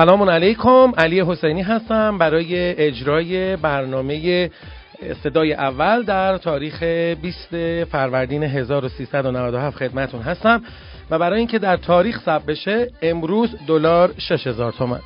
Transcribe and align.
سلام 0.00 0.30
علیکم. 0.30 0.92
علی 0.98 1.20
حسینی 1.20 1.62
هستم. 1.62 2.18
برای 2.18 2.74
اجرای 2.86 3.56
برنامه 3.56 4.50
صدای 5.22 5.52
اول 5.52 6.02
در 6.02 6.38
تاریخ 6.38 6.82
20 6.82 7.84
فروردین 7.84 8.42
1397 8.42 9.76
خدمتون 9.76 10.22
هستم 10.22 10.62
و 11.10 11.18
برای 11.18 11.38
اینکه 11.38 11.58
در 11.58 11.76
تاریخ 11.76 12.20
ثبت 12.24 12.46
بشه 12.46 12.90
امروز 13.02 13.54
دلار 13.66 14.14
6000 14.18 14.72
تومان 14.72 15.00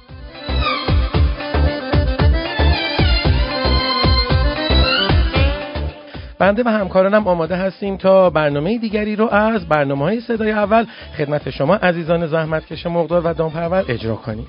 بنده 6.39 6.62
و 6.62 6.69
همکارانم 6.69 7.29
آماده 7.29 7.56
هستیم 7.56 7.97
تا 7.97 8.31
برنامه 8.31 8.79
دیگری 8.79 9.17
رو 9.17 9.29
از 9.29 9.69
برنامه 9.69 10.05
های 10.05 10.20
صدای 10.20 10.51
اول 10.51 10.87
خدمت 11.17 11.51
شما 11.51 11.75
عزیزان 11.75 12.27
زحمتکش 12.27 12.87
مقدار 12.87 13.23
و 13.27 13.34
دامپرور 13.34 13.84
اجرا 13.89 14.15
کنیم. 14.15 14.47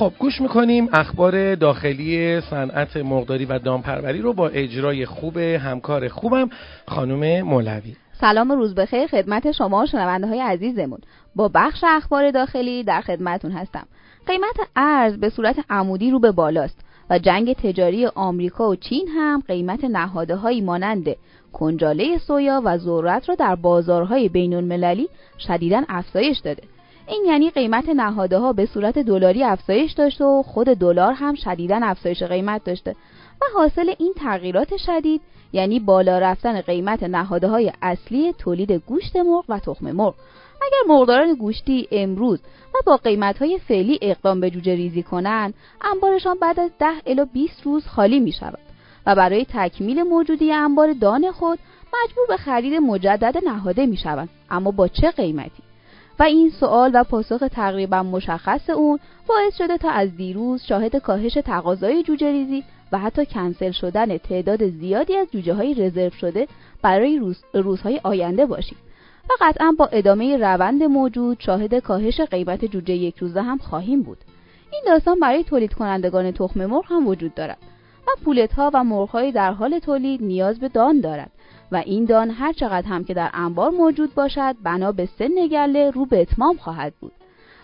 خب 0.00 0.12
گوش 0.18 0.40
می‌کنیم 0.40 0.88
اخبار 0.92 1.54
داخلی 1.54 2.40
صنعت 2.40 2.96
مقداری 2.96 3.44
و 3.44 3.58
دامپروری 3.58 4.20
رو 4.20 4.32
با 4.32 4.48
اجرای 4.48 5.06
خوب 5.06 5.36
همکار 5.36 6.08
خوبم 6.08 6.50
خانم 6.86 7.42
مولوی. 7.42 7.96
سلام 8.20 8.50
و 8.50 8.54
روز 8.54 8.74
بخیر 8.74 9.06
خدمت 9.06 9.52
شما 9.52 9.86
شنونده 9.86 10.26
های 10.26 10.40
عزیزمون. 10.40 10.98
با 11.36 11.50
بخش 11.54 11.84
اخبار 11.86 12.30
داخلی 12.30 12.84
در 12.84 13.00
خدمتون 13.00 13.50
هستم. 13.50 13.86
قیمت 14.26 14.56
ارز 14.76 15.18
به 15.18 15.28
صورت 15.28 15.56
عمودی 15.70 16.10
رو 16.10 16.20
به 16.20 16.32
بالاست 16.32 16.80
و 17.10 17.18
جنگ 17.18 17.52
تجاری 17.52 18.06
آمریکا 18.06 18.68
و 18.68 18.76
چین 18.76 19.08
هم 19.08 19.42
قیمت 19.48 19.84
نهاده 19.84 20.36
هایی 20.36 20.60
مانند 20.60 21.06
کنجاله 21.52 22.18
سویا 22.18 22.62
و 22.64 22.78
ذرت 22.78 23.28
را 23.28 23.34
در 23.34 23.54
بازارهای 23.54 24.28
بین 24.28 24.54
المللی 24.54 25.08
شدیداً 25.38 25.82
افزایش 25.88 26.38
داده. 26.38 26.62
این 27.10 27.24
یعنی 27.24 27.50
قیمت 27.50 27.88
نهاده 27.88 28.38
ها 28.38 28.52
به 28.52 28.66
صورت 28.66 28.98
دلاری 28.98 29.44
افزایش 29.44 29.92
داشته 29.92 30.24
و 30.24 30.42
خود 30.42 30.66
دلار 30.66 31.12
هم 31.12 31.34
شدیداً 31.34 31.80
افزایش 31.82 32.22
قیمت 32.22 32.64
داشته 32.64 32.96
و 33.40 33.44
حاصل 33.54 33.94
این 33.98 34.12
تغییرات 34.16 34.76
شدید 34.76 35.20
یعنی 35.52 35.80
بالا 35.80 36.18
رفتن 36.18 36.60
قیمت 36.60 37.02
نهاده 37.02 37.48
های 37.48 37.72
اصلی 37.82 38.32
تولید 38.32 38.72
گوشت 38.72 39.16
مرغ 39.16 39.44
و 39.48 39.58
تخم 39.58 39.92
مرغ. 39.92 40.14
اگر 40.62 40.94
مرغداران 40.94 41.34
گوشتی 41.34 41.88
امروز 41.92 42.40
و 42.74 42.78
با 42.86 42.96
قیمت 42.96 43.38
های 43.38 43.58
فعلی 43.58 43.98
اقدام 44.02 44.40
به 44.40 44.50
جوجه 44.50 44.74
ریزی 44.74 45.02
کنند 45.02 45.54
انبارشان 45.94 46.36
بعد 46.40 46.60
از 46.60 46.70
10 46.78 46.86
الی 47.06 47.24
20 47.32 47.62
روز 47.66 47.86
خالی 47.86 48.20
می 48.20 48.32
شود 48.32 48.58
و 49.06 49.14
برای 49.14 49.46
تکمیل 49.52 50.02
موجودی 50.02 50.52
انبار 50.52 50.92
دان 50.92 51.32
خود 51.32 51.58
مجبور 52.04 52.26
به 52.28 52.36
خرید 52.36 52.74
مجدد 52.74 53.36
نهاده 53.44 53.86
می 53.86 53.96
شوند 53.96 54.28
اما 54.50 54.70
با 54.70 54.88
چه 54.88 55.10
قیمتی؟ 55.10 55.69
و 56.20 56.22
این 56.22 56.50
سوال 56.50 56.90
و 56.94 57.04
پاسخ 57.04 57.38
تقریبا 57.52 58.02
مشخص 58.02 58.70
اون 58.70 58.98
باعث 59.26 59.56
شده 59.58 59.78
تا 59.78 59.90
از 59.90 60.16
دیروز 60.16 60.62
شاهد 60.62 60.96
کاهش 60.96 61.34
تقاضای 61.34 62.02
جوجه 62.02 62.32
ریزی 62.32 62.64
و 62.92 62.98
حتی 62.98 63.26
کنسل 63.26 63.70
شدن 63.70 64.18
تعداد 64.18 64.68
زیادی 64.68 65.16
از 65.16 65.28
جوجه 65.32 65.54
های 65.54 65.74
رزرو 65.74 66.10
شده 66.10 66.46
برای 66.82 67.18
روز، 67.18 67.44
روزهای 67.54 68.00
آینده 68.04 68.46
باشیم 68.46 68.78
و 69.24 69.32
قطعا 69.40 69.74
با 69.78 69.86
ادامه 69.92 70.36
روند 70.36 70.82
موجود 70.82 71.40
شاهد 71.40 71.74
کاهش 71.74 72.20
قیمت 72.20 72.64
جوجه 72.64 72.94
یک 72.94 73.18
روزه 73.18 73.42
هم 73.42 73.58
خواهیم 73.58 74.02
بود. 74.02 74.18
این 74.72 74.82
داستان 74.86 75.20
برای 75.20 75.44
تولید 75.44 75.74
کنندگان 75.74 76.32
تخم 76.32 76.66
مرغ 76.66 76.84
هم 76.88 77.06
وجود 77.06 77.34
دارد 77.34 77.58
و 78.06 78.10
پولت 78.24 78.52
ها 78.52 78.70
و 78.74 78.84
مرغ 78.84 79.30
در 79.30 79.52
حال 79.52 79.78
تولید 79.78 80.22
نیاز 80.22 80.60
به 80.60 80.68
دان 80.68 81.00
دارد. 81.00 81.30
و 81.72 81.76
این 81.76 82.04
دان 82.04 82.30
هر 82.30 82.52
چقدر 82.52 82.86
هم 82.86 83.04
که 83.04 83.14
در 83.14 83.30
انبار 83.34 83.70
موجود 83.70 84.14
باشد 84.14 84.56
بنا 84.62 84.92
به 84.92 85.08
سن 85.18 85.46
گله 85.50 85.90
رو 85.90 86.06
به 86.06 86.20
اتمام 86.20 86.56
خواهد 86.56 86.94
بود 87.00 87.12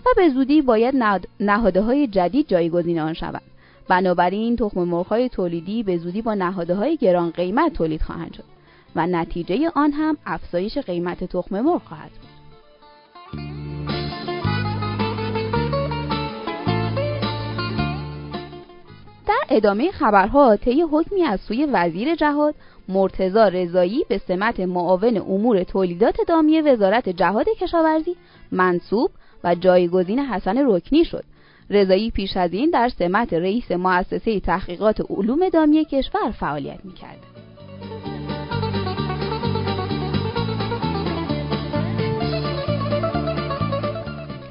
و 0.07 0.09
به 0.17 0.29
زودی 0.29 0.63
باید 0.63 0.95
نهاده 1.41 1.83
های 1.83 2.07
جدید 2.07 2.49
جایگزین 2.49 2.99
آن 2.99 3.13
شود. 3.13 3.43
بنابراین 3.89 4.57
تخم 4.57 4.81
مرغ 4.81 5.27
تولیدی 5.27 5.83
به 5.83 5.99
زودی 5.99 6.23
با 6.23 6.35
نهاده 6.35 6.75
های 6.75 6.97
گران 6.97 7.31
قیمت 7.31 7.73
تولید 7.73 8.03
خواهند 8.03 8.33
شد 8.33 8.45
و 8.97 9.07
نتیجه 9.07 9.71
آن 9.75 9.93
هم 9.93 10.17
افزایش 10.27 10.79
قیمت 10.79 11.25
تخم 11.25 11.61
مرغ 11.61 11.83
خواهد 11.83 12.11
بود. 12.11 12.37
در 19.27 19.41
ادامه 19.49 19.91
خبرها 19.91 20.57
طی 20.57 20.83
حکمی 20.83 21.23
از 21.23 21.41
سوی 21.41 21.67
وزیر 21.73 22.15
جهاد 22.15 22.55
مرتزا 22.89 23.49
رضایی 23.49 24.05
به 24.09 24.19
سمت 24.19 24.61
معاون 24.61 25.17
امور 25.17 25.63
تولیدات 25.63 26.17
دامی 26.29 26.61
وزارت 26.61 27.09
جهاد 27.09 27.47
کشاورزی 27.61 28.17
منصوب 28.53 29.11
و 29.45 29.55
جایگزین 29.55 30.19
حسن 30.19 30.59
رکنی 30.67 31.05
شد. 31.05 31.25
رضایی 31.71 32.11
پیش 32.11 32.37
از 32.37 32.53
این 32.53 32.71
در 32.71 32.89
سمت 32.89 33.33
رئیس 33.33 33.71
مؤسسه 33.71 34.41
تحقیقات 34.41 35.11
علوم 35.11 35.49
دامی 35.49 35.85
کشور 35.85 36.31
فعالیت 36.31 36.85
می‌کرد. 36.85 37.19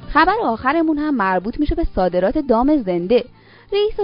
خبر 0.08 0.36
آخرمون 0.42 0.98
هم 0.98 1.14
مربوط 1.14 1.60
میشه 1.60 1.74
به 1.74 1.84
صادرات 1.94 2.38
دام 2.38 2.76
زنده. 2.76 3.24
رئیس 3.72 4.00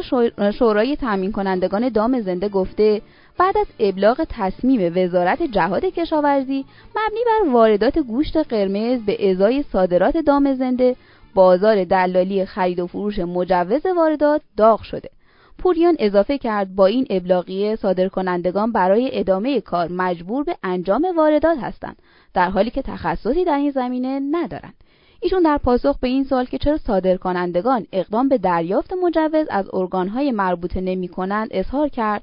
شورای 0.59 0.97
تامین 0.97 1.33
کنندگان 1.33 1.89
دام 1.89 2.21
زنده 2.21 2.49
گفته 2.49 3.03
بعد 3.39 3.59
از 3.59 3.67
ابلاغ 3.79 4.27
تصمیم 4.29 4.93
وزارت 4.97 5.43
جهاد 5.43 5.85
کشاورزی 5.85 6.65
مبنی 6.91 7.21
بر 7.27 7.53
واردات 7.53 7.99
گوشت 7.99 8.37
قرمز 8.37 9.01
به 9.01 9.31
ازای 9.31 9.63
صادرات 9.63 10.17
دام 10.17 10.55
زنده 10.55 10.97
بازار 11.35 11.85
دلالی 11.85 12.45
خرید 12.45 12.81
و 12.81 12.87
فروش 12.87 13.19
مجوز 13.19 13.87
واردات 13.97 14.43
داغ 14.57 14.83
شده. 14.83 15.11
پوریان 15.59 15.97
اضافه 15.99 16.39
کرد 16.39 16.75
با 16.75 16.87
این 16.87 17.07
ابلاغیه 17.11 17.77
صادرکنندگان 17.77 18.73
برای 18.73 19.11
ادامه 19.13 19.61
کار 19.61 19.93
مجبور 19.93 20.45
به 20.45 20.57
انجام 20.63 21.07
واردات 21.17 21.59
هستند 21.59 21.97
در 22.35 22.51
حالی 22.51 22.71
که 22.71 22.83
تخصصی 22.83 23.45
در 23.45 23.57
این 23.57 23.71
زمینه 23.71 24.21
ندارند. 24.31 24.75
ایشون 25.21 25.43
در 25.43 25.59
پاسخ 25.59 25.99
به 25.99 26.09
این 26.09 26.25
سوال 26.25 26.45
که 26.45 26.59
چرا 26.59 26.77
صادرکنندگان 26.77 27.87
اقدام 27.93 28.29
به 28.29 28.39
دریافت 28.39 28.93
مجوز 28.93 29.47
از 29.51 29.71
ارگانهای 29.73 30.31
مربوطه 30.31 30.81
نمی 30.81 31.09
کنند 31.09 31.49
اظهار 31.51 31.89
کرد 31.89 32.23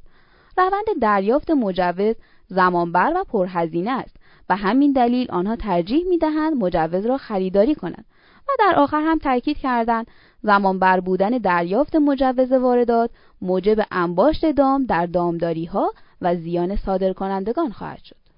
روند 0.58 0.86
دریافت 1.02 1.52
مجوز 1.52 2.16
زمانبر 2.48 3.14
و 3.16 3.24
پرهزینه 3.24 3.92
است 3.92 4.16
و 4.50 4.56
همین 4.56 4.92
دلیل 4.94 5.32
آنها 5.32 5.56
ترجیح 5.56 6.06
می 6.10 6.18
دهند 6.18 6.58
مجوز 6.58 7.06
را 7.06 7.18
خریداری 7.18 7.76
کنند 7.76 8.06
و 8.48 8.52
در 8.60 8.76
آخر 8.76 9.02
هم 9.02 9.18
تاکید 9.18 9.58
کردند 9.58 10.08
زمانبر 10.42 11.00
بودن 11.00 11.30
دریافت 11.30 11.96
مجوز 11.96 12.52
واردات 12.52 13.10
موجب 13.42 13.86
انباشت 13.92 14.52
دام 14.52 14.86
در 14.86 15.06
دامداری 15.06 15.66
ها 15.66 15.94
و 16.22 16.36
زیان 16.36 16.76
صادرکنندگان 16.76 17.72
خواهد 17.72 18.04
شد. 18.04 18.29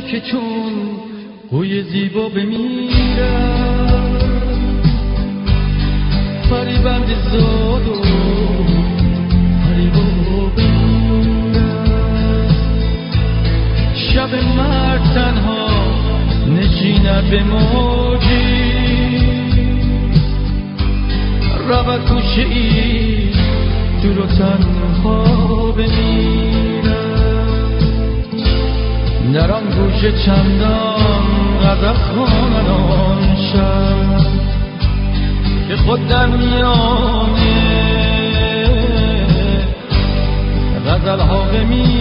که 0.00 0.20
چون 0.20 0.72
گوی 1.50 1.82
زیبا 1.82 2.28
بمیرم. 2.28 4.18
فریبند 6.50 7.06
زاد 7.32 7.88
و 7.88 8.02
فریبا 9.64 10.00
بمیرم. 10.56 11.74
شب 13.94 14.34
مرد 14.56 15.02
تنها 15.14 15.68
نشیند 16.48 17.30
به 17.30 17.42
موجی. 17.42 18.84
رود 21.68 22.00
کوشه 22.00 22.42
ای 22.42 23.28
دور 24.02 24.18
و 24.18 24.26
تنها 24.26 25.43
گوشه 30.04 30.24
چندان 30.26 31.24
غزل 31.62 31.92
خواند 31.94 32.68
آن 32.68 33.36
شب 33.52 34.18
که 35.68 35.76
خود 35.76 36.08
در 36.08 36.26
میان 36.26 37.30
غزل 40.86 41.20
ها 41.20 41.40
بمیرم 41.52 41.94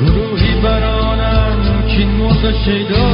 گروهی 0.00 0.54
برانم 0.62 1.58
که 1.88 2.04
مرد 2.06 2.54
شیدا 2.64 3.11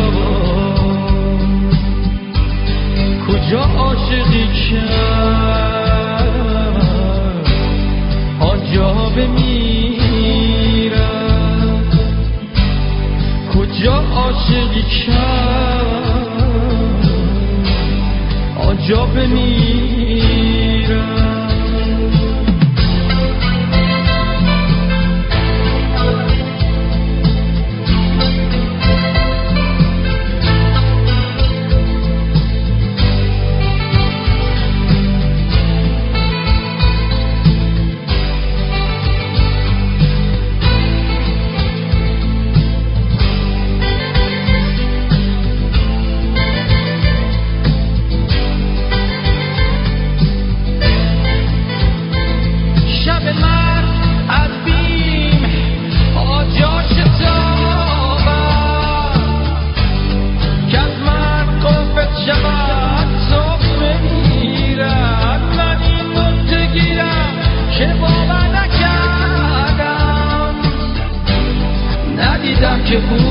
که 72.88 73.27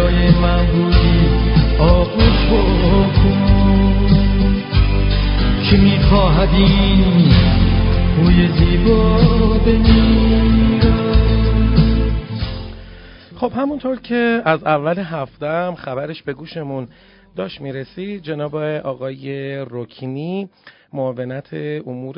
تو 0.00 0.06
دریای 0.06 0.30
من 0.30 0.66
بودی 0.66 1.28
بکن 1.78 3.10
که 5.70 5.76
می‌خواهد 5.76 6.48
این 6.54 7.32
بوی 8.16 8.48
زیبا 8.48 9.18
خب 13.36 13.52
همونطور 13.56 14.00
که 14.00 14.42
از 14.44 14.64
اول 14.64 14.98
هفتم 14.98 15.74
خبرش 15.78 16.22
به 16.22 16.32
گوشمون 16.32 16.88
داشت 17.36 17.60
می‌رسید 17.60 18.22
جناب 18.22 18.56
آقای 18.56 19.56
روکینی 19.58 20.48
معاونت 20.92 21.54
امور 21.86 22.14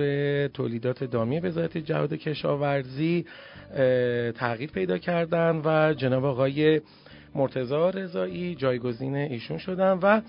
تولیدات 0.49 1.05
دامی 1.05 1.41
وزارت 1.41 1.79
جهاد 1.79 2.13
کشاورزی 2.13 3.27
تغییر 4.35 4.71
پیدا 4.71 4.99
کردن 4.99 5.61
و 5.65 5.95
جناب 5.95 6.25
آقای 6.25 6.81
مرتضا 7.35 7.91
رضایی 7.91 8.55
جایگزین 8.55 9.15
ایشون 9.15 9.59
شدن 9.59 9.99
و 10.03 10.21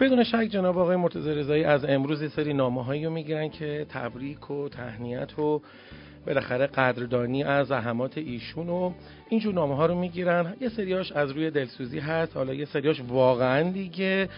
بدون 0.00 0.24
شک 0.24 0.48
جناب 0.50 0.78
آقای 0.78 0.96
مرتضی 0.96 1.30
رضایی 1.30 1.64
از 1.64 1.84
امروز 1.84 2.32
سری 2.32 2.52
نامه 2.52 2.84
هایی 2.84 3.04
رو 3.04 3.10
می‌گیرن 3.10 3.48
که 3.48 3.86
تبریک 3.88 4.50
و 4.50 4.68
تهنیت 4.68 5.38
و 5.38 5.62
بالاخره 6.26 6.66
قدردانی 6.66 7.44
از 7.44 7.66
زحمات 7.66 8.18
ایشون 8.18 8.68
و 8.68 8.92
اینجور 9.28 9.54
نامه 9.54 9.76
ها 9.76 9.86
رو 9.86 9.94
می‌گیرن. 9.94 10.54
یه 10.60 10.68
سریاش 10.68 11.12
از 11.12 11.30
روی 11.30 11.50
دلسوزی 11.50 11.98
هست. 11.98 12.36
حالا 12.36 12.54
یه 12.54 12.64
سریاش 12.64 13.02
واقعا 13.08 13.70
دیگه 13.70 14.28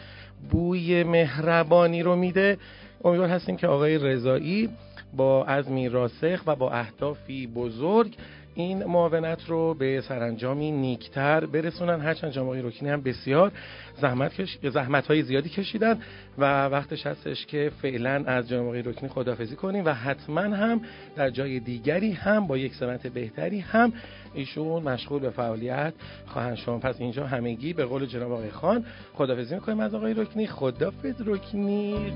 بوی 0.50 1.04
مهربانی 1.04 2.02
رو 2.02 2.16
میده. 2.16 2.58
امیدوار 3.04 3.28
هستیم 3.28 3.56
که 3.56 3.66
آقای 3.66 3.98
رضایی 3.98 4.68
با 5.16 5.44
عزمی 5.44 5.88
راسخ 5.88 6.42
و 6.46 6.56
با 6.56 6.70
اهدافی 6.70 7.46
بزرگ 7.46 8.16
این 8.54 8.84
معاونت 8.84 9.48
رو 9.48 9.74
به 9.74 10.00
سرانجامی 10.00 10.70
نیکتر 10.70 11.46
برسونن. 11.46 12.00
هرچند 12.00 12.38
آقای 12.38 12.62
رکنی 12.62 12.88
هم 12.88 13.02
بسیار 13.02 13.52
زحمت, 14.00 14.34
کش... 14.34 14.58
زحمت 14.72 15.06
های 15.06 15.22
زیادی 15.22 15.48
کشیدن 15.48 15.98
و 16.38 16.66
وقتش 16.66 17.06
هستش 17.06 17.46
که 17.46 17.70
فعلا 17.82 18.24
از 18.26 18.52
آقای 18.52 18.82
رکنی 18.82 19.08
خدافزی 19.08 19.56
کنیم 19.56 19.84
و 19.84 19.88
حتما 19.88 20.40
هم 20.40 20.80
در 21.16 21.30
جای 21.30 21.60
دیگری 21.60 22.12
هم 22.12 22.46
با 22.46 22.58
یک 22.58 22.74
سمت 22.74 23.06
بهتری 23.06 23.60
هم 23.60 23.92
ایشون 24.34 24.82
مشغول 24.82 25.20
به 25.20 25.30
فعالیت 25.30 25.92
خواهند 26.26 26.56
شد. 26.56 26.78
پس 26.82 27.00
اینجا 27.00 27.26
همگی 27.26 27.72
به 27.72 27.84
قول 27.84 28.06
جناب 28.06 28.32
آقای 28.32 28.50
خان 28.50 28.84
خدافزی 29.14 29.54
می‌کنیم 29.54 29.80
از 29.80 29.94
آقای 29.94 30.14
رکنی. 30.14 30.46
خدافز 30.46 31.22
رکنی. 31.26 32.12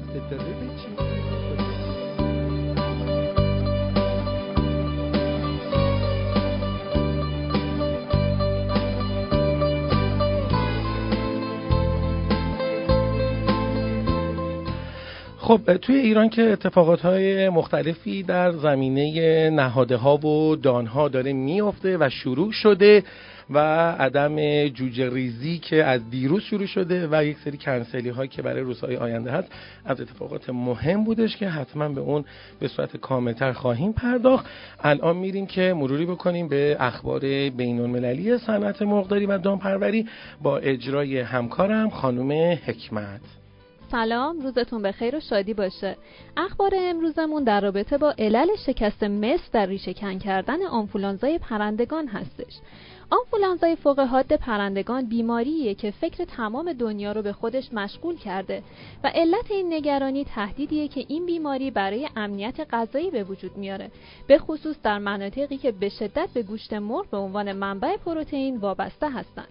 خب 15.46 15.76
توی 15.76 15.96
ایران 15.96 16.28
که 16.28 16.42
اتفاقات 16.42 17.00
های 17.00 17.48
مختلفی 17.48 18.22
در 18.22 18.52
زمینه 18.52 19.50
نهاده 19.50 19.96
ها 19.96 20.16
و 20.16 20.56
دانها 20.56 21.08
داره 21.08 21.32
میافته 21.32 21.96
و 22.00 22.08
شروع 22.10 22.52
شده 22.52 23.04
و 23.50 23.58
عدم 23.90 24.68
جوجه 24.68 25.10
ریزی 25.10 25.58
که 25.58 25.84
از 25.84 26.10
دیروز 26.10 26.42
شروع 26.42 26.66
شده 26.66 27.08
و 27.10 27.24
یک 27.24 27.36
سری 27.44 27.58
کنسلی 27.58 28.08
هایی 28.08 28.28
که 28.28 28.42
برای 28.42 28.60
روزهای 28.60 28.96
آینده 28.96 29.30
هست 29.30 29.48
از 29.84 30.00
اتفاقات 30.00 30.50
مهم 30.50 31.04
بودش 31.04 31.36
که 31.36 31.48
حتما 31.48 31.88
به 31.88 32.00
اون 32.00 32.24
به 32.60 32.68
صورت 32.68 32.96
کاملتر 32.96 33.52
خواهیم 33.52 33.92
پرداخت. 33.92 34.46
الان 34.80 35.16
میریم 35.16 35.46
که 35.46 35.74
مروری 35.76 36.06
بکنیم 36.06 36.48
به 36.48 36.76
اخبار 36.80 37.20
بین 37.50 37.80
المللی 37.80 38.38
صنعت 38.38 38.82
مرغداری 38.82 39.26
و 39.26 39.38
دامپروری 39.38 40.06
با 40.42 40.58
اجرای 40.58 41.20
همکارم 41.20 41.90
خانم 41.90 42.58
حکمت. 42.66 43.45
سلام 43.90 44.40
روزتون 44.40 44.82
به 44.82 44.92
خیر 44.92 45.16
و 45.16 45.20
شادی 45.20 45.54
باشه. 45.54 45.96
اخبار 46.36 46.72
امروزمون 46.76 47.44
در 47.44 47.60
رابطه 47.60 47.98
با 47.98 48.14
علل 48.18 48.48
شکست 48.66 49.02
مس 49.02 49.50
در 49.52 49.66
ریشه 49.66 49.94
کن 49.94 50.18
کردن 50.18 50.62
آنفولانزای 50.62 51.38
پرندگان 51.38 52.08
هستش. 52.08 52.52
آنفولانزای 53.10 53.76
فوق 53.76 54.00
حاد 54.00 54.32
پرندگان 54.32 55.08
بیماریه 55.08 55.74
که 55.74 55.90
فکر 55.90 56.24
تمام 56.24 56.72
دنیا 56.72 57.12
رو 57.12 57.22
به 57.22 57.32
خودش 57.32 57.72
مشغول 57.72 58.16
کرده 58.16 58.62
و 59.04 59.10
علت 59.14 59.50
این 59.50 59.74
نگرانی 59.74 60.24
تهدیدیه 60.24 60.88
که 60.88 61.04
این 61.08 61.26
بیماری 61.26 61.70
برای 61.70 62.08
امنیت 62.16 62.66
غذایی 62.70 63.10
به 63.10 63.24
وجود 63.24 63.56
میاره. 63.56 63.90
به 64.26 64.38
خصوص 64.38 64.76
در 64.82 64.98
مناطقی 64.98 65.56
که 65.56 65.72
به 65.72 65.88
شدت 65.88 66.28
به 66.34 66.42
گوشت 66.42 66.72
مرغ 66.72 67.10
به 67.10 67.16
عنوان 67.16 67.52
منبع 67.52 67.96
پروتئین 67.96 68.56
وابسته 68.56 69.10
هستند. 69.10 69.48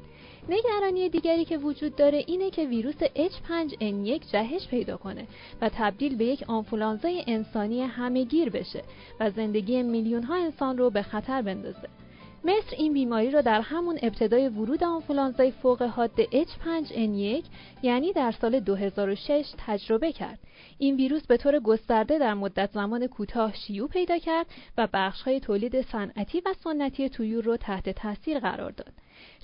نگرانی 0.49 1.09
دیگری 1.09 1.45
که 1.45 1.57
وجود 1.57 1.95
داره 1.95 2.23
اینه 2.27 2.49
که 2.49 2.65
ویروس 2.65 3.03
H5N1 3.03 4.31
جهش 4.31 4.67
پیدا 4.67 4.97
کنه 4.97 5.27
و 5.61 5.69
تبدیل 5.69 6.15
به 6.15 6.25
یک 6.25 6.43
آنفولانزای 6.47 7.23
انسانی 7.27 7.81
همهگیر 7.81 8.49
بشه 8.49 8.83
و 9.19 9.29
زندگی 9.31 9.83
میلیون 9.83 10.23
ها 10.23 10.35
انسان 10.35 10.77
رو 10.77 10.89
به 10.89 11.01
خطر 11.01 11.41
بندازه. 11.41 11.89
مصر 12.45 12.75
این 12.77 12.93
بیماری 12.93 13.31
را 13.31 13.41
در 13.41 13.61
همون 13.61 13.99
ابتدای 14.01 14.49
ورود 14.49 14.83
آنفولانزای 14.83 15.51
فوق 15.51 15.81
حاد 15.81 16.23
H5N1 16.23 17.45
یعنی 17.83 18.13
در 18.13 18.31
سال 18.31 18.59
2006 18.59 19.53
تجربه 19.57 20.11
کرد. 20.11 20.39
این 20.77 20.95
ویروس 20.95 21.27
به 21.27 21.37
طور 21.37 21.59
گسترده 21.59 22.19
در 22.19 22.33
مدت 22.33 22.71
زمان 22.71 23.07
کوتاه 23.07 23.55
شیوع 23.55 23.89
پیدا 23.89 24.17
کرد 24.17 24.45
و 24.77 24.87
بخش‌های 24.93 25.39
تولید 25.39 25.81
صنعتی 25.81 26.41
و 26.45 26.53
سنتی 26.63 27.09
تویور 27.09 27.43
رو 27.43 27.57
تحت 27.57 27.89
تاثیر 27.89 28.39
قرار 28.39 28.71
داد. 28.71 28.93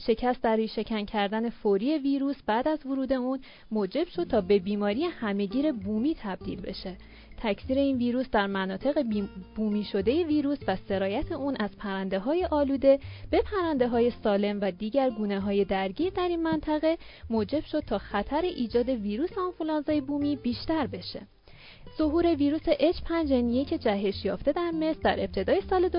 شکست 0.08 0.42
در 0.42 0.56
ریشهکن 0.56 1.06
کردن 1.06 1.50
فوری 1.50 1.98
ویروس 1.98 2.42
بعد 2.46 2.68
از 2.68 2.86
ورود 2.86 3.14
اون 3.14 3.40
موجب 3.72 4.08
شد 4.08 4.28
تا 4.28 4.42
به 4.42 4.60
بیماری 4.60 5.04
همهگیر 5.06 5.72
بومی 5.72 6.16
تبدیل 6.16 6.62
بشه 6.62 6.98
تکثیر 7.44 7.78
این 7.78 7.98
ویروس 7.98 8.30
در 8.30 8.48
مناطق 8.48 9.04
بومی 9.56 9.84
شده 9.84 10.24
ویروس 10.26 10.58
و 10.68 10.76
سرایت 10.76 11.32
اون 11.32 11.56
از 11.60 11.78
پرنده 11.78 12.20
های 12.20 12.46
آلوده 12.46 13.00
به 13.32 13.42
پرنده 13.42 13.88
های 13.88 14.12
سالم 14.24 14.62
و 14.62 14.72
دیگر 14.72 15.10
گونه 15.10 15.40
های 15.40 15.66
درگیر 15.66 16.14
در 16.14 16.28
این 16.28 16.44
منطقه 16.44 16.98
موجب 17.30 17.64
شد 17.64 17.80
تا 17.80 17.98
خطر 17.98 18.42
ایجاد 18.42 18.90
ویروس 18.90 19.38
آنفولانزای 19.38 20.02
بومی 20.02 20.36
بیشتر 20.36 20.88
بشه. 20.88 21.28
ظهور 21.98 22.36
ویروس 22.36 22.62
H5N1 22.62 23.74
جهش 23.74 24.26
یافته 24.26 24.52
در 24.52 24.72
مصر 24.72 25.00
در 25.04 25.20
ابتدای 25.20 25.62
سال 25.70 25.90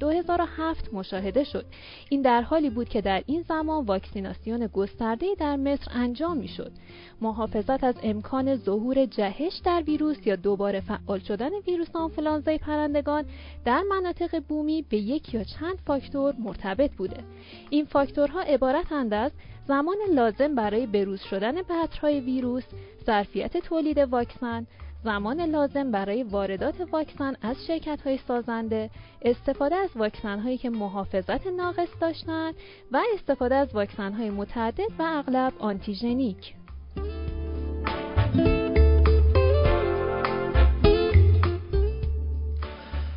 2007 0.00 0.94
مشاهده 0.94 1.44
شد. 1.44 1.64
این 2.08 2.22
در 2.22 2.42
حالی 2.42 2.70
بود 2.70 2.88
که 2.88 3.00
در 3.00 3.22
این 3.26 3.42
زمان 3.42 3.84
واکسیناسیون 3.84 4.66
گسترده 4.66 5.26
در 5.38 5.56
مصر 5.56 5.90
انجام 5.94 6.36
می 6.36 6.48
شد. 6.48 6.72
محافظت 7.20 7.84
از 7.84 7.94
امکان 8.02 8.56
ظهور 8.56 9.06
جهش 9.06 9.60
در 9.64 9.82
ویروس 9.86 10.26
یا 10.26 10.36
دوباره 10.36 10.80
فعال 10.80 11.18
شدن 11.18 11.50
ویروس 11.66 11.88
آنفولانزای 11.94 12.58
پرندگان 12.58 13.24
در 13.64 13.82
مناطق 13.90 14.42
بومی 14.48 14.82
به 14.82 14.96
یک 14.96 15.34
یا 15.34 15.44
چند 15.44 15.78
فاکتور 15.86 16.34
مرتبط 16.38 16.90
بوده. 16.92 17.24
این 17.70 17.84
فاکتورها 17.84 18.40
عبارتند 18.40 19.14
از 19.14 19.32
زمان 19.68 19.96
لازم 20.14 20.54
برای 20.54 20.86
بروز 20.86 21.20
شدن 21.20 21.52
بطرهای 21.62 22.20
ویروس، 22.20 22.64
ظرفیت 23.06 23.56
تولید 23.56 23.98
واکسن، 23.98 24.66
زمان 25.04 25.40
لازم 25.40 25.90
برای 25.90 26.22
واردات 26.22 26.74
واکسن 26.92 27.34
از 27.42 27.56
شرکت 27.66 28.00
های 28.00 28.18
سازنده، 28.28 28.90
استفاده 29.22 29.74
از 29.76 29.90
واکسن 29.96 30.38
هایی 30.38 30.58
که 30.58 30.70
محافظت 30.70 31.46
ناقص 31.46 31.88
داشتند 32.00 32.54
و 32.92 33.00
استفاده 33.14 33.54
از 33.54 33.74
واکسن 33.74 34.12
های 34.12 34.30
متعدد 34.30 34.90
و 34.98 35.02
اغلب 35.02 35.52
آنتیژنیک. 35.58 36.54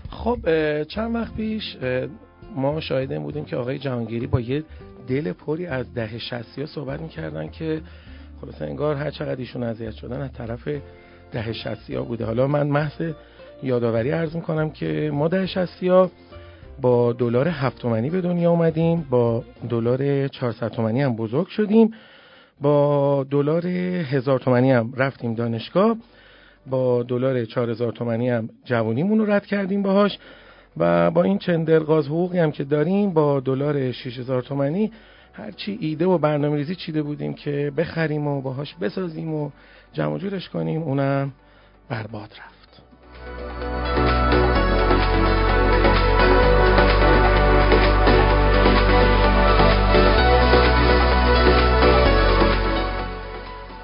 خب 0.10 0.40
چند 0.84 1.16
وقت 1.16 1.36
پیش 1.36 1.78
ما 2.56 2.80
شاهد 2.80 3.12
این 3.12 3.24
بودیم 3.24 3.46
که 3.46 3.56
آقای 3.56 3.80
جهانگیری 3.80 4.28
با 4.28 4.40
یه 4.40 4.64
دل 5.08 5.34
پری 5.34 5.66
از 5.66 5.94
ده 5.94 6.18
شستی 6.18 6.66
صحبت 6.66 7.02
می‌کردن 7.02 7.50
که 7.50 7.82
خلاصه 8.42 8.66
انگار 8.66 8.96
هر 8.96 9.10
چقدر 9.10 9.40
ایشون 9.40 9.64
اذیت 9.64 9.92
شدن 9.92 10.22
از 10.22 10.34
طرف 10.34 10.68
ده 11.32 11.46
ها 11.90 12.04
بوده. 12.04 12.26
حالا 12.26 12.48
من 12.48 12.68
محض 12.68 13.14
یادآوری 13.64 14.12
عرض 14.12 14.36
می‌کنم 14.36 14.70
که 14.70 15.12
ما 15.14 15.28
ده 15.28 15.48
ها 15.84 16.12
با 16.82 17.14
دلار 17.14 17.48
هفت 17.48 17.78
تومنی 17.82 18.10
به 18.10 18.22
دنیا 18.22 18.52
اومدیم 18.52 19.08
با 19.10 19.44
دلار 19.70 20.28
400 20.28 20.68
تومنی 20.68 21.02
هم 21.02 21.16
بزرگ 21.16 21.48
شدیم 21.48 21.94
با 22.62 23.26
دلار 23.32 23.68
هزار 23.68 24.40
تومنی 24.40 24.72
هم 24.72 24.94
رفتیم 24.98 25.34
دانشگاه 25.34 25.98
با 26.70 27.04
دلار 27.04 27.46
4000 27.46 27.92
تومنی 27.92 28.30
هم 28.30 28.50
جوونیمون 28.66 29.20
رو 29.20 29.32
رد 29.32 29.46
کردیم 29.46 29.82
باهاش. 29.82 30.18
و 30.78 31.12
با 31.12 31.24
این 31.24 31.38
چندرغاز 31.38 32.08
حقوقی 32.08 32.40
هم 32.40 32.52
که 32.52 32.64
داریم 32.64 33.14
با 33.14 33.40
دلار 33.40 33.92
6000 33.92 34.42
تومنی 34.42 34.92
هرچی 35.34 35.78
ایده 35.82 36.06
و 36.06 36.18
برنامه 36.18 36.56
ریزی 36.56 36.76
چیده 36.76 37.04
بودیم 37.04 37.34
که 37.34 37.72
بخریم 37.78 38.28
و 38.28 38.42
باهاش 38.42 38.76
بسازیم 38.76 39.34
و 39.34 39.50
جمع 39.94 40.18
جورش 40.18 40.50
کنیم 40.50 40.82
اونم 40.82 41.34
برباد 41.90 42.30
رفت. 42.30 42.62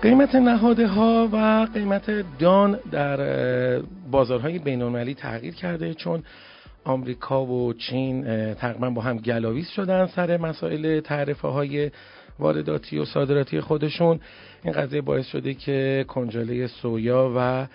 قیمت 0.02 0.36
نهاده 0.36 0.88
ها 0.88 1.30
و 1.32 1.68
قیمت 1.74 2.26
دان 2.40 2.80
در 2.92 3.80
بازارهای 4.12 4.60
بینالمللی 4.60 5.14
تغییر 5.14 5.54
کرده 5.54 5.94
چون 5.94 6.24
آمریکا 6.88 7.46
و 7.46 7.74
چین 7.74 8.24
تقریبا 8.54 8.90
با 8.90 9.02
هم 9.02 9.18
گلاویز 9.18 9.68
شدن 9.68 10.06
سر 10.06 10.38
مسائل 10.38 11.00
تعرفه 11.00 11.48
های 11.48 11.92
وارداتی 12.40 12.98
و 12.98 13.06
صادراتی 13.06 13.62
خودشون. 13.62 14.20
این 14.64 14.74
قضیه 14.74 15.02
باعث 15.02 15.26
شده 15.26 15.54
که 15.54 16.06
کنجاله 16.08 16.68
سویا 16.68 17.34
و 17.36 17.68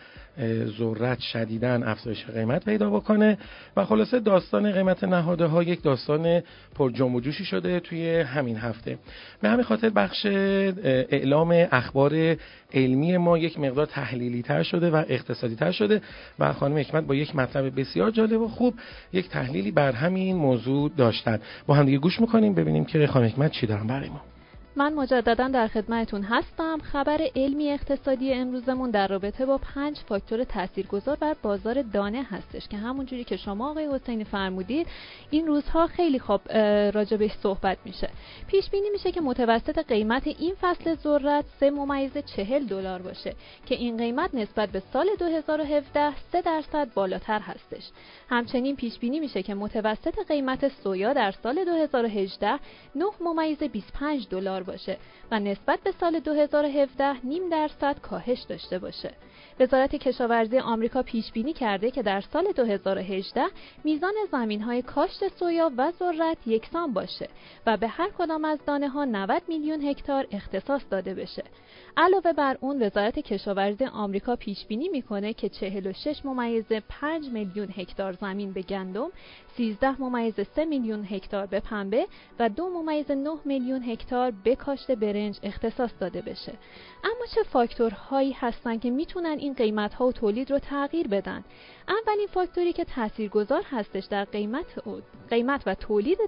ذرت 0.78 1.20
شدیدن 1.20 1.82
افزایش 1.82 2.26
قیمت 2.26 2.64
پیدا 2.64 2.90
بکنه 2.90 3.38
و 3.76 3.84
خلاصه 3.84 4.20
داستان 4.20 4.72
قیمت 4.72 5.04
نهاده 5.04 5.46
ها 5.46 5.62
یک 5.62 5.82
داستان 5.82 6.42
پر 6.74 6.90
جنب 6.90 7.20
جوشی 7.20 7.44
شده 7.44 7.80
توی 7.80 8.20
همین 8.20 8.56
هفته. 8.56 8.98
به 9.42 9.48
همین 9.48 9.64
خاطر 9.64 9.90
بخش 9.90 10.26
اعلام 10.26 11.66
اخبار 11.72 12.36
علمی 12.74 13.16
ما 13.16 13.38
یک 13.38 13.60
مقدار 13.60 13.86
تحلیلی 13.86 14.42
تر 14.42 14.62
شده 14.62 14.90
و 14.90 15.04
اقتصادی 15.08 15.54
تر 15.54 15.72
شده 15.72 16.00
و 16.38 16.52
خانم 16.52 16.76
حکمت 16.78 17.04
با 17.04 17.14
یک 17.14 17.36
مطلب 17.36 17.80
بسیار 17.80 18.10
جالب 18.10 18.40
و 18.40 18.48
خوب 18.48 18.74
یک 19.12 19.28
تحلیلی 19.28 19.70
بر 19.70 19.92
همین 19.92 20.36
موضوع 20.36 20.90
داشتن. 20.96 21.38
با 21.66 21.74
هم 21.74 21.86
دیگه 21.86 21.98
گوش 21.98 22.20
می‌کنیم 22.20 22.54
ببینیم 22.54 22.84
که 22.84 23.06
خانم 23.06 23.26
حکمت 23.26 23.50
چی 23.50 23.66
دارن 23.66 23.86
برای 23.86 24.08
ما. 24.08 24.31
من 24.76 24.94
مجددا 24.94 25.48
در 25.48 25.68
خدمتتون 25.68 26.22
هستم. 26.22 26.78
خبر 26.78 27.20
علمی 27.36 27.70
اقتصادی 27.70 28.32
امروزمون 28.32 28.90
در 28.90 29.08
رابطه 29.08 29.46
با 29.46 29.58
پنج 29.58 29.98
فاکتور 29.98 30.44
تاثیرگذار 30.44 31.16
بر 31.16 31.36
بازار 31.42 31.82
دانه 31.82 32.22
هستش 32.22 32.68
که 32.68 32.76
همونجوری 32.76 33.24
که 33.24 33.36
شما 33.36 33.70
آقای 33.70 33.88
حسینی 33.94 34.24
فرمودید 34.24 34.86
این 35.30 35.46
روزها 35.46 35.86
خیلی 35.86 36.18
خوب 36.18 36.52
راجبش 36.94 37.30
صحبت 37.42 37.78
میشه. 37.84 38.10
پیش 38.46 38.70
بینی 38.70 38.90
میشه 38.90 39.12
که 39.12 39.20
متوسط 39.20 39.78
قیمت 39.78 40.26
این 40.26 40.54
فصل 40.60 40.94
ذرت 40.94 41.44
3 41.60 41.70
ممیز 41.70 42.18
40 42.36 42.66
دلار 42.66 43.02
باشه 43.02 43.34
که 43.66 43.74
این 43.74 43.96
قیمت 43.96 44.34
نسبت 44.34 44.68
به 44.68 44.82
سال 44.92 45.06
2017 45.18 46.16
3 46.32 46.42
درصد 46.42 46.94
بالاتر 46.94 47.40
هستش. 47.40 47.90
همچنین 48.28 48.76
پیش 48.76 48.98
بینی 48.98 49.20
میشه 49.20 49.42
که 49.42 49.54
متوسط 49.54 50.18
قیمت 50.28 50.68
سویا 50.68 51.12
در 51.12 51.30
سال 51.30 51.64
2018 51.64 52.58
9 52.94 53.04
ممیز 53.20 53.58
25 53.58 54.28
دلار 54.30 54.61
باشه 54.62 54.96
و 55.30 55.40
نسبت 55.40 55.80
به 55.80 55.92
سال 56.00 56.20
2017 56.20 57.26
نیم 57.26 57.48
درصد 57.48 58.00
کاهش 58.00 58.40
داشته 58.48 58.78
باشه. 58.78 59.14
وزارت 59.60 59.96
کشاورزی 59.96 60.58
آمریکا 60.58 61.02
پیش 61.02 61.32
بینی 61.32 61.52
کرده 61.52 61.90
که 61.90 62.02
در 62.02 62.20
سال 62.20 62.52
2018 62.52 63.44
میزان 63.84 64.14
زمین 64.32 64.60
های 64.60 64.82
کاشت 64.82 65.28
سویا 65.38 65.70
و 65.76 65.92
ذرت 65.98 66.36
یکسان 66.46 66.92
باشه 66.92 67.28
و 67.66 67.76
به 67.76 67.88
هر 67.88 68.10
کدام 68.18 68.44
از 68.44 68.58
دانه 68.66 68.88
ها 68.88 69.04
90 69.04 69.42
میلیون 69.48 69.82
هکتار 69.82 70.26
اختصاص 70.30 70.82
داده 70.90 71.14
بشه. 71.14 71.44
علاوه 71.96 72.32
بر 72.32 72.58
اون 72.60 72.82
وزارت 72.82 73.18
کشاورزی 73.18 73.84
آمریکا 73.84 74.36
پیش 74.36 74.66
بینی 74.66 74.88
می‌کنه 74.88 75.32
که 75.32 75.48
46 75.48 76.24
ممیز 76.24 76.72
5 76.88 77.28
میلیون 77.28 77.68
هکتار 77.76 78.12
زمین 78.12 78.52
به 78.52 78.62
گندم، 78.62 79.08
13 79.56 80.02
ممیز 80.02 80.34
3 80.40 80.64
میلیون 80.64 81.04
هکتار 81.04 81.46
به 81.46 81.60
پنبه 81.60 82.06
و 82.38 82.48
2 82.48 82.68
ممیز 82.68 83.10
9 83.10 83.30
میلیون 83.44 83.82
هکتار 83.82 84.32
به 84.44 84.56
کاشت 84.56 84.90
برنج 84.90 85.38
اختصاص 85.42 85.90
داده 86.00 86.22
بشه. 86.22 86.52
اما 87.04 87.26
چه 87.34 87.42
فاکتورهایی 87.42 88.32
هستند 88.32 88.80
که 88.80 88.90
می‌تونن 88.90 89.38
این 89.42 89.54
قیمت 89.54 89.94
ها 89.94 90.06
و 90.06 90.12
تولید 90.12 90.50
رو 90.50 90.58
تغییر 90.58 91.08
بدن؟ 91.08 91.44
اولین 91.88 92.26
فاکتوری 92.26 92.72
که 92.72 92.84
تاثیرگذار 92.84 93.62
هستش 93.70 94.04
در 94.04 94.24
قیمت 94.24 94.64
قیمت 95.30 95.62
و 95.66 95.74
تولید 95.74 96.18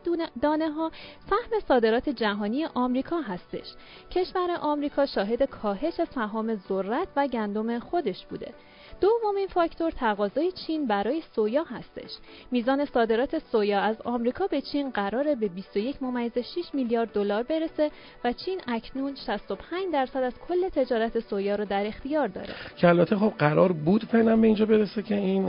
دانه 0.43 0.71
ها 0.71 0.91
سهم 1.31 1.61
صادرات 1.69 2.09
جهانی 2.09 2.65
آمریکا 2.65 3.21
هستش. 3.21 3.75
کشور 4.11 4.59
آمریکا 4.61 5.07
شاهد 5.07 5.43
کاهش 5.43 5.95
سهام 6.15 6.55
ذرت 6.55 7.09
و 7.17 7.27
گندم 7.27 7.79
خودش 7.79 8.27
بوده. 8.27 8.55
دومین 9.01 9.47
فاکتور 9.47 9.91
تقاضای 9.91 10.53
چین 10.53 10.87
برای 10.87 11.23
سویا 11.35 11.65
هستش. 11.65 12.11
میزان 12.51 12.85
صادرات 12.85 13.39
سویا 13.53 13.81
از 13.81 13.97
آمریکا 14.05 14.47
به 14.47 14.61
چین 14.61 14.91
قراره 14.91 15.35
به 15.35 15.49
21 15.49 16.03
ممیز 16.03 16.39
6 16.39 16.75
میلیارد 16.75 17.09
دلار 17.13 17.43
برسه 17.43 17.91
و 18.25 18.33
چین 18.33 18.61
اکنون 18.69 19.15
65 19.27 19.93
درصد 19.93 20.23
از 20.23 20.33
کل 20.49 20.69
تجارت 20.69 21.21
سویا 21.21 21.57
رو 21.57 21.65
در 21.65 21.87
اختیار 21.87 22.29
داره. 22.29 22.55
که 22.77 22.89
البته 22.89 23.17
خب 23.17 23.33
قرار 23.39 23.73
بود 23.73 24.05
فعلا 24.05 24.37
به 24.37 24.47
اینجا 24.47 24.67
برسه 24.67 25.03
که 25.03 25.15
این 25.15 25.45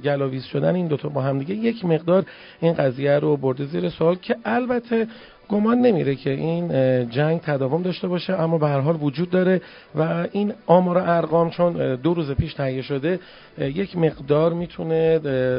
گلاویز 0.00 0.44
شدن 0.44 0.74
این 0.74 0.86
دوتا 0.86 1.08
با 1.08 1.20
هم 1.20 1.38
دیگه 1.38 1.54
یک 1.54 1.84
مقدار 1.84 2.24
این 2.60 2.72
قضیه 2.72 3.18
رو 3.18 3.36
برده 3.36 3.64
زیر 3.64 3.88
سوال 3.88 4.14
که 4.14 4.36
البته 4.44 5.08
گمان 5.48 5.78
نمیره 5.78 6.14
که 6.14 6.30
این 6.30 6.68
جنگ 7.10 7.40
تداوم 7.40 7.82
داشته 7.82 8.08
باشه 8.08 8.32
اما 8.32 8.58
به 8.58 8.68
هر 8.68 8.80
حال 8.80 8.98
وجود 9.00 9.30
داره 9.30 9.60
و 9.94 10.26
این 10.32 10.52
آمار 10.66 10.98
ارقام 10.98 11.50
چون 11.50 11.94
دو 11.94 12.14
روز 12.14 12.30
پیش 12.30 12.54
تهیه 12.54 12.82
شده 12.82 13.20
یک 13.58 13.96
مقدار 13.96 14.52
می‌تونه 14.52 15.18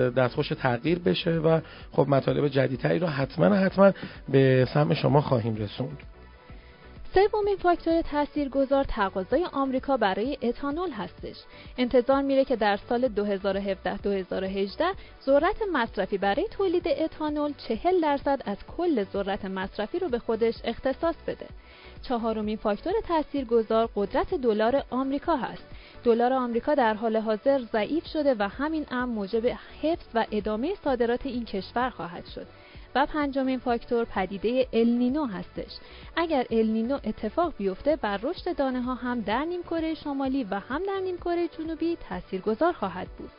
دستخوش 0.10 0.50
تغییر 0.50 1.00
بشه 1.00 1.32
و 1.32 1.60
خب 1.92 2.08
مطالب 2.10 2.48
جدیدتری 2.48 3.00
رو 3.00 3.08
حتما 3.08 3.56
حتما 3.56 3.92
به 4.30 4.68
سمع 4.74 4.94
شما 4.94 5.22
خواهیم 5.22 5.56
رسوند. 5.56 6.17
سومین 7.14 7.58
فاکتور 7.58 8.02
تاثیرگذار 8.02 8.84
تقاضای 8.84 9.46
آمریکا 9.54 9.98
برای 9.98 10.38
اتانول 10.42 10.92
هستش. 10.92 11.36
انتظار 11.78 12.22
میره 12.22 12.46
که 12.46 12.56
در 12.56 12.80
سال 12.90 13.08
2017-2018 13.08 13.12
ذرت 15.26 15.62
مصرفی 15.74 16.18
برای 16.18 16.48
تولید 16.52 16.88
اتانول 16.88 17.54
40 17.68 18.02
درصد 18.02 18.42
از 18.46 18.58
کل 18.78 19.04
ذرت 19.04 19.46
مصرفی 19.46 20.00
رو 20.00 20.10
به 20.10 20.20
خودش 20.20 20.56
اختصاص 20.64 21.16
بده. 21.28 21.48
چهارمین 22.02 22.58
فاکتور 22.58 22.94
تاثیرگذار 23.08 23.90
قدرت 23.96 24.34
دلار 24.34 24.84
آمریکا 24.90 25.36
هست. 25.36 25.64
دلار 26.04 26.34
آمریکا 26.34 26.76
در 26.76 26.94
حال 26.94 27.18
حاضر 27.18 27.62
ضعیف 27.74 28.06
شده 28.06 28.36
و 28.40 28.50
همین 28.50 28.86
امر 28.92 29.14
موجب 29.14 29.48
حفظ 29.82 30.06
و 30.14 30.26
ادامه 30.32 30.76
صادرات 30.84 31.26
این 31.26 31.46
کشور 31.46 31.90
خواهد 31.90 32.26
شد. 32.26 32.48
و 32.96 33.06
پنجمین 33.06 33.60
فاکتور 33.60 34.06
پدیده 34.06 34.68
النینو 34.74 35.26
هستش 35.26 35.72
اگر 36.16 36.46
النینو 36.52 37.00
اتفاق 37.04 37.54
بیفته 37.58 37.96
بر 37.96 38.18
رشد 38.18 38.56
دانه 38.56 38.82
ها 38.82 38.96
هم 38.96 39.22
در 39.22 39.46
نیم 39.46 39.64
کره 39.64 39.94
شمالی 39.94 40.44
و 40.44 40.60
هم 40.60 40.84
در 40.84 41.00
نیم 41.04 41.18
کره 41.18 41.48
جنوبی 41.48 41.98
تاثیرگذار 42.10 42.74
خواهد 42.74 43.08
بود 43.08 43.32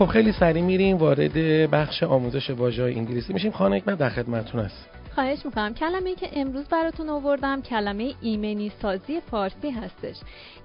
خب 0.00 0.06
خیلی 0.06 0.32
سریع 0.32 0.62
میریم 0.62 0.96
وارد 0.96 1.32
بخش 1.70 2.02
آموزش 2.02 2.50
واژه 2.50 2.82
انگلیسی 2.82 3.32
میشیم. 3.32 3.50
خانه 3.52 3.76
حکمت 3.76 3.98
در 3.98 4.08
خدمتتون 4.08 4.60
است 4.60 4.88
خواهش 5.14 5.46
می‌کنم. 5.46 5.74
کلمه 5.74 6.14
که 6.14 6.28
امروز 6.32 6.68
براتون 6.68 7.08
آوردم 7.08 7.62
کلمه 7.62 8.14
ایمنی 8.20 8.72
سازی 8.82 9.20
فارسی 9.20 9.70
هستش. 9.70 10.16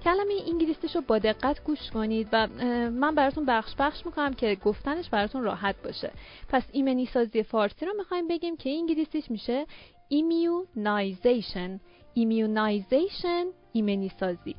کلمه 0.04 0.34
انگلیسیش 0.52 0.96
رو 0.96 1.02
با 1.08 1.18
دقت 1.18 1.64
گوش 1.64 1.90
کنید 1.90 2.28
و 2.32 2.46
من 2.90 3.14
براتون 3.14 3.44
بخش 3.46 3.74
بخش 3.78 4.06
می‌کنم 4.06 4.34
که 4.34 4.56
گفتنش 4.64 5.08
براتون 5.10 5.42
راحت 5.42 5.76
باشه. 5.84 6.10
پس 6.48 6.62
ایمنی 6.72 7.06
سازی 7.06 7.42
فارسی 7.42 7.86
رو 7.86 7.92
می‌خوایم 7.98 8.28
بگیم 8.28 8.56
که 8.56 8.70
انگلیسیش 8.70 9.30
میشه 9.30 9.66
immunization. 10.12 11.80
Immunization 12.18 13.46
ایمنی 13.72 14.10
سازی. 14.20 14.56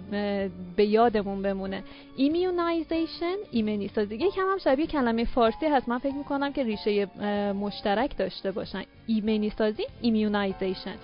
به 0.76 0.86
یادمون 0.86 1.42
بمونه. 1.42 1.84
immunization 2.16 3.36
ایمنی 3.52 3.88
سازی 3.88 4.16
یکم 4.16 4.42
هم 4.52 4.58
شبیه 4.58 4.88
کلمه 4.88 5.26
فارسی 5.26 5.66
هست. 5.66 5.90
من 5.90 5.98
فکر 5.98 6.16
می‌کنم 6.16 6.54
که 6.54 6.64
ریشه 6.64 7.06
مشترک 7.54 8.18
داشته 8.18 8.52
باشن. 8.52 8.84
ایمنی 9.08 9.50
سازی 9.50 9.84
immunization 10.02 10.96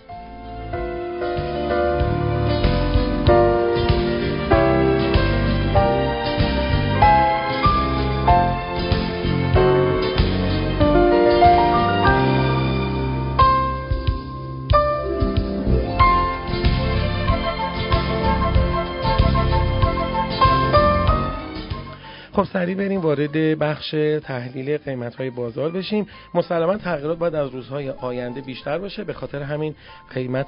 خب 22.37 22.43
سریع 22.43 22.75
بریم 22.75 23.01
وارد 23.01 23.59
بخش 23.59 23.95
تحلیل 24.23 24.77
قیمت 24.77 25.15
های 25.15 25.29
بازار 25.29 25.71
بشیم. 25.71 26.07
مسلما 26.33 26.77
تغییرات 26.77 27.17
باید 27.17 27.35
از 27.35 27.49
روزهای 27.49 27.89
آینده 27.89 28.41
بیشتر 28.41 28.77
باشه 28.77 29.03
به 29.03 29.13
خاطر 29.13 29.41
همین 29.41 29.75
قیمت 30.13 30.47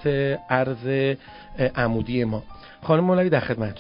ارز 0.50 1.16
عمودی 1.76 2.24
ما. 2.24 2.44
خانم 2.84 3.04
مولوی 3.04 3.30
در 3.30 3.40
خدمت. 3.40 3.76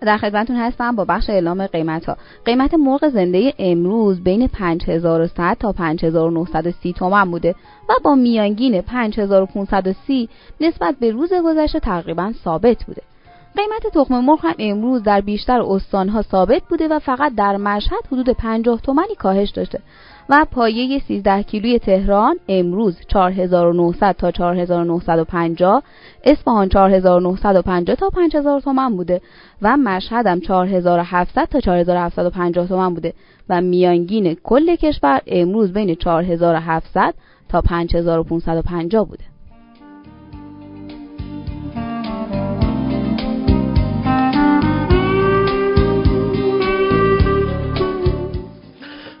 در 0.00 0.16
خدمتتون 0.16 0.56
هستم 0.56 0.96
با 0.96 1.04
بخش 1.04 1.30
اعلام 1.30 1.66
قیمت 1.66 2.04
ها 2.04 2.16
قیمت 2.44 2.74
مرغ 2.74 3.08
زنده 3.08 3.54
امروز 3.58 4.24
بین 4.24 4.46
5100 4.46 5.56
تا 5.60 5.72
5930 5.72 6.92
تومن 6.92 7.30
بوده 7.30 7.54
و 7.88 7.92
با 8.04 8.14
میانگین 8.14 8.80
5530 8.80 10.28
نسبت 10.60 10.96
به 11.00 11.10
روز 11.10 11.32
گذشته 11.44 11.80
تقریبا 11.80 12.32
ثابت 12.44 12.84
بوده. 12.84 13.02
قیمت 13.56 13.94
تخم 13.94 14.20
مرغ 14.20 14.38
هم 14.42 14.54
امروز 14.58 15.02
در 15.02 15.20
بیشتر 15.20 15.60
استانها 15.60 16.22
ثابت 16.22 16.62
بوده 16.68 16.88
و 16.88 16.98
فقط 16.98 17.34
در 17.34 17.56
مشهد 17.56 18.06
حدود 18.12 18.30
50 18.30 18.80
تومانی 18.80 19.14
کاهش 19.14 19.50
داشته 19.50 19.78
و 20.28 20.46
پایه 20.50 20.98
13 20.98 21.42
کیلوی 21.42 21.78
تهران 21.78 22.36
امروز 22.48 22.96
4900 23.08 24.12
تا 24.12 24.30
4950 24.30 25.82
اصفهان 26.24 26.68
4950 26.68 27.96
تا 27.96 28.10
5000 28.10 28.60
تومان 28.60 28.96
بوده 28.96 29.20
و 29.62 29.76
مشهد 29.76 30.26
هم 30.26 30.40
4700 30.40 31.44
تا 31.44 31.60
4750 31.60 32.68
تومان 32.68 32.94
بوده 32.94 33.14
و 33.48 33.60
میانگین 33.60 34.34
کل 34.34 34.76
کشور 34.76 35.20
امروز 35.26 35.72
بین 35.72 35.94
4700 35.94 37.14
تا 37.48 37.60
5550 37.60 39.08
بوده. 39.08 39.24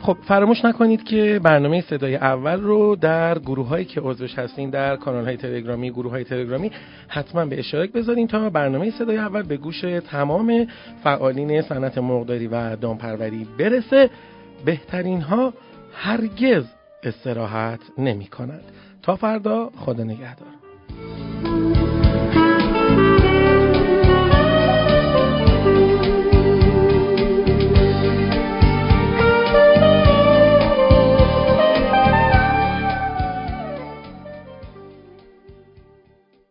خب 0.08 0.18
فراموش 0.22 0.64
نکنید 0.64 1.04
که 1.04 1.40
برنامه 1.42 1.80
صدای 1.80 2.16
اول 2.16 2.60
رو 2.60 2.96
در 2.96 3.38
گروه 3.38 3.68
هایی 3.68 3.84
که 3.84 4.00
عضوش 4.00 4.38
هستین 4.38 4.70
در 4.70 4.96
کانال 4.96 5.24
های 5.24 5.36
تلگرامی 5.36 5.90
گروه 5.90 6.10
های 6.10 6.24
تلگرامی 6.24 6.70
حتما 7.08 7.44
به 7.44 7.58
اشتراک 7.58 7.92
بذارین 7.92 8.26
تا 8.26 8.50
برنامه 8.50 8.90
صدای 8.90 9.18
اول 9.18 9.42
به 9.42 9.56
گوش 9.56 9.80
تمام 10.10 10.66
فعالین 11.04 11.62
صنعت 11.62 11.98
مرغداری 11.98 12.46
و 12.46 12.76
دامپروری 12.76 13.46
برسه. 13.58 14.10
بهترین 14.64 15.20
ها 15.20 15.52
هرگز 15.92 16.64
استراحت 17.02 17.80
نمی 17.98 18.26
کند 18.26 18.62
تا 19.02 19.16
فردا 19.16 19.70
خدا 19.76 20.04
نگهدار. 20.04 20.57